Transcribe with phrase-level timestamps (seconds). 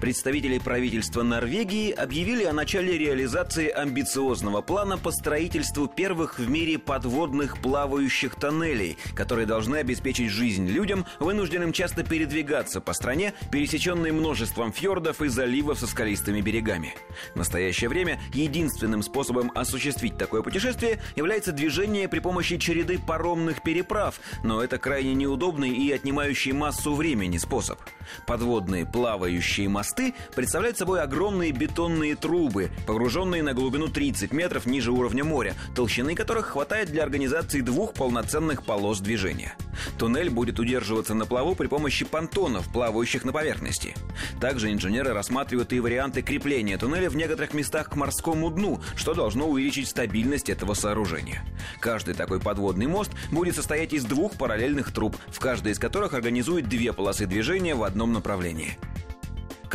[0.00, 7.58] Представители правительства Норвегии объявили о начале реализации амбициозного плана по строительству первых в мире подводных
[7.58, 15.22] плавающих тоннелей, которые должны обеспечить жизнь людям, вынужденным часто передвигаться по стране, пересеченной множеством фьордов
[15.22, 16.94] и заливов со скалистыми берегами.
[17.34, 24.20] В настоящее время единственным способом осуществить такое путешествие является движение при помощи череды паромных переправ,
[24.44, 27.78] но это крайне неудобный и отнимающий массу времени способ.
[28.26, 35.24] Подводные плавающие мосты представляют собой огромные бетонные трубы, погруженные на глубину 30 метров ниже уровня
[35.24, 39.56] моря, толщины которых хватает для организации двух полноценных полос движения.
[39.98, 43.94] Туннель будет удерживаться на плаву при помощи понтонов, плавающих на поверхности.
[44.40, 49.46] Также инженеры рассматривают и варианты крепления туннеля в некоторых местах к морскому дну, что должно
[49.46, 51.44] увеличить стабильность этого сооружения.
[51.80, 56.68] Каждый такой подводный мост будет состоять из двух параллельных труб, в каждой из которых организует
[56.68, 58.78] две полосы движения в одном направлении.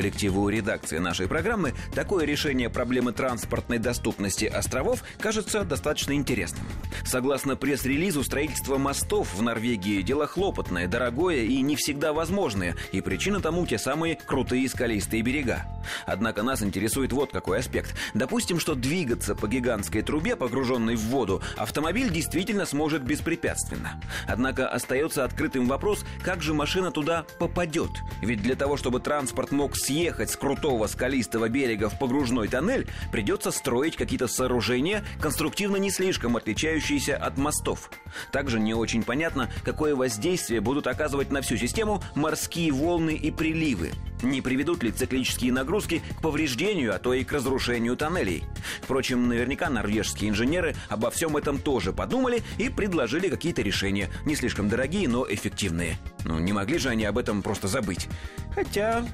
[0.00, 6.66] Коллективу редакции нашей программы такое решение проблемы транспортной доступности островов кажется достаточно интересным.
[7.04, 13.40] Согласно пресс-релизу, строительство мостов в Норвегии– дело хлопотное, дорогое и не всегда возможное, и причина
[13.40, 15.66] тому те самые крутые скалистые берега.
[16.06, 17.94] Однако нас интересует вот какой аспект.
[18.14, 24.00] Допустим, что двигаться по гигантской трубе, погруженной в воду, автомобиль действительно сможет беспрепятственно.
[24.26, 27.90] Однако остается открытым вопрос, как же машина туда попадет.
[28.22, 33.50] Ведь для того, чтобы транспорт мог съехать с крутого скалистого берега в погружной тоннель, придется
[33.50, 37.90] строить какие-то сооружения, конструктивно не слишком отличающиеся от мостов.
[38.30, 43.90] Также не очень понятно, какое воздействие будут оказывать на всю систему морские волны и приливы.
[44.22, 48.44] Не приведут ли циклические нагрузки к повреждению, а то и к разрушению тоннелей?
[48.82, 54.68] Впрочем, наверняка норвежские инженеры обо всем этом тоже подумали и предложили какие-то решения, не слишком
[54.68, 55.96] дорогие, но эффективные.
[56.24, 58.08] Ну, не могли же они об этом просто забыть.
[58.54, 59.04] Хотя...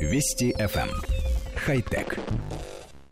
[0.00, 0.88] Вести FM.
[0.88, 0.90] Эм.
[1.54, 2.18] Хай-тек.